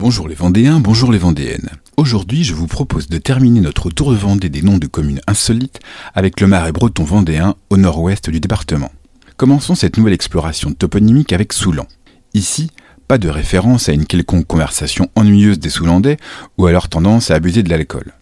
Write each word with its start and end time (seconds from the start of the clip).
Bonjour 0.00 0.28
les 0.28 0.36
Vendéens, 0.36 0.78
bonjour 0.78 1.10
les 1.10 1.18
Vendéennes. 1.18 1.70
Aujourd'hui, 1.96 2.44
je 2.44 2.54
vous 2.54 2.68
propose 2.68 3.08
de 3.08 3.18
terminer 3.18 3.58
notre 3.60 3.90
tour 3.90 4.12
de 4.12 4.16
Vendée 4.16 4.48
des 4.48 4.62
noms 4.62 4.78
de 4.78 4.86
communes 4.86 5.20
insolites 5.26 5.80
avec 6.14 6.40
le 6.40 6.46
marais 6.46 6.70
breton 6.70 7.02
vendéen 7.02 7.56
au 7.68 7.76
nord-ouest 7.76 8.30
du 8.30 8.38
département. 8.38 8.92
Commençons 9.36 9.74
cette 9.74 9.96
nouvelle 9.96 10.14
exploration 10.14 10.72
toponymique 10.72 11.32
avec 11.32 11.52
Soulan. 11.52 11.88
Ici, 12.32 12.70
pas 13.08 13.18
de 13.18 13.28
référence 13.28 13.88
à 13.88 13.92
une 13.92 14.06
quelconque 14.06 14.46
conversation 14.46 15.10
ennuyeuse 15.16 15.58
des 15.58 15.68
Soulandais 15.68 16.16
ou 16.58 16.66
à 16.66 16.70
leur 16.70 16.88
tendance 16.88 17.32
à 17.32 17.34
abuser 17.34 17.64
de 17.64 17.70
l'alcool. 17.70 18.14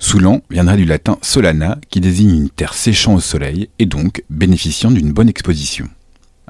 Soulan 0.00 0.40
viendrait 0.50 0.78
du 0.78 0.84
latin 0.84 1.16
solana 1.22 1.78
qui 1.90 2.00
désigne 2.00 2.34
une 2.34 2.50
terre 2.50 2.74
séchant 2.74 3.14
au 3.14 3.20
soleil 3.20 3.68
et 3.78 3.86
donc 3.86 4.24
bénéficiant 4.30 4.90
d'une 4.90 5.12
bonne 5.12 5.28
exposition. 5.28 5.88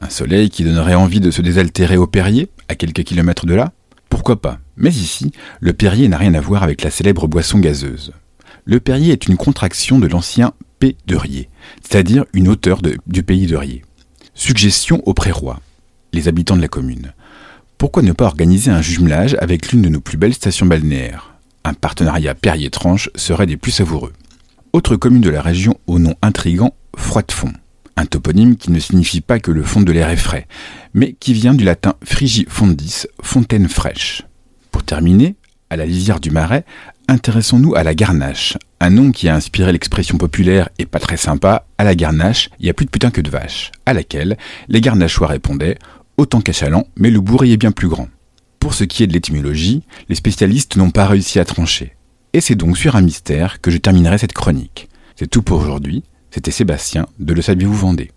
Un 0.00 0.08
soleil 0.08 0.48
qui 0.48 0.64
donnerait 0.64 0.94
envie 0.94 1.20
de 1.20 1.30
se 1.30 1.42
désaltérer 1.42 1.98
au 1.98 2.06
Perrier, 2.06 2.48
à 2.68 2.76
quelques 2.76 3.04
kilomètres 3.04 3.44
de 3.44 3.52
là? 3.52 3.74
Pourquoi 4.08 4.40
pas? 4.40 4.58
Mais 4.80 4.90
ici, 4.90 5.30
le 5.60 5.72
Perrier 5.72 6.08
n'a 6.08 6.16
rien 6.16 6.34
à 6.34 6.40
voir 6.40 6.62
avec 6.62 6.82
la 6.82 6.90
célèbre 6.90 7.28
boisson 7.28 7.58
gazeuse. 7.58 8.12
Le 8.64 8.80
Perrier 8.80 9.12
est 9.12 9.26
une 9.26 9.36
contraction 9.36 9.98
de 9.98 10.06
l'ancien 10.06 10.52
P 10.78 10.96
de 11.06 11.16
Rier, 11.16 11.50
c'est-à-dire 11.82 12.24
une 12.32 12.48
hauteur 12.48 12.80
du 13.06 13.22
pays 13.22 13.46
de 13.46 13.56
Rier. 13.56 13.84
Suggestion 14.34 15.02
au 15.06 15.12
Prérois, 15.12 15.60
les 16.12 16.28
habitants 16.28 16.56
de 16.56 16.62
la 16.62 16.68
commune. 16.68 17.12
Pourquoi 17.76 18.02
ne 18.02 18.12
pas 18.12 18.24
organiser 18.24 18.70
un 18.70 18.82
jumelage 18.82 19.36
avec 19.40 19.70
l'une 19.70 19.82
de 19.82 19.88
nos 19.90 20.00
plus 20.00 20.16
belles 20.16 20.34
stations 20.34 20.66
balnéaires? 20.66 21.34
Un 21.62 21.74
partenariat 21.74 22.34
Perrier-Tranche 22.34 23.10
serait 23.14 23.46
des 23.46 23.58
plus 23.58 23.72
savoureux. 23.72 24.14
Autre 24.72 24.96
commune 24.96 25.20
de 25.20 25.30
la 25.30 25.42
région 25.42 25.78
au 25.86 25.98
nom 25.98 26.14
intrigant, 26.22 26.74
Froidefond 26.96 27.52
un 28.00 28.06
toponyme 28.06 28.56
qui 28.56 28.70
ne 28.72 28.80
signifie 28.80 29.20
pas 29.20 29.40
que 29.40 29.50
le 29.50 29.62
fond 29.62 29.82
de 29.82 29.92
l'air 29.92 30.08
est 30.08 30.16
frais, 30.16 30.46
mais 30.94 31.12
qui 31.12 31.34
vient 31.34 31.52
du 31.52 31.64
latin 31.64 31.94
frigifondis, 32.02 33.04
fontaine 33.22 33.68
fraîche. 33.68 34.22
Terminer, 34.90 35.36
à 35.70 35.76
la 35.76 35.86
lisière 35.86 36.18
du 36.18 36.32
marais, 36.32 36.64
intéressons-nous 37.06 37.76
à 37.76 37.84
la 37.84 37.94
garnache, 37.94 38.58
un 38.80 38.90
nom 38.90 39.12
qui 39.12 39.28
a 39.28 39.36
inspiré 39.36 39.70
l'expression 39.70 40.18
populaire 40.18 40.68
et 40.80 40.84
pas 40.84 40.98
très 40.98 41.16
sympa, 41.16 41.64
à 41.78 41.84
la 41.84 41.94
garnache, 41.94 42.50
il 42.58 42.66
y 42.66 42.70
a 42.70 42.74
plus 42.74 42.86
de 42.86 42.90
putain 42.90 43.12
que 43.12 43.20
de 43.20 43.30
vache, 43.30 43.70
à 43.86 43.92
laquelle 43.92 44.36
les 44.66 44.80
garnachois 44.80 45.28
répondaient 45.28 45.78
autant 46.16 46.40
qu'à 46.40 46.52
Chaland, 46.52 46.88
mais 46.96 47.12
le 47.12 47.20
bourrier 47.20 47.52
est 47.52 47.56
bien 47.56 47.70
plus 47.70 47.86
grand. 47.86 48.08
Pour 48.58 48.74
ce 48.74 48.82
qui 48.82 49.04
est 49.04 49.06
de 49.06 49.12
l'étymologie, 49.12 49.84
les 50.08 50.16
spécialistes 50.16 50.74
n'ont 50.74 50.90
pas 50.90 51.06
réussi 51.06 51.38
à 51.38 51.44
trancher. 51.44 51.94
Et 52.32 52.40
c'est 52.40 52.56
donc 52.56 52.76
sur 52.76 52.96
un 52.96 53.00
mystère 53.00 53.60
que 53.60 53.70
je 53.70 53.78
terminerai 53.78 54.18
cette 54.18 54.32
chronique. 54.32 54.88
C'est 55.14 55.30
tout 55.30 55.42
pour 55.42 55.60
aujourd'hui. 55.60 56.02
C'était 56.32 56.50
Sébastien 56.50 57.06
de 57.20 57.32
Le 57.32 57.42
Saviez-vous 57.42 57.74
Vendée. 57.74 58.10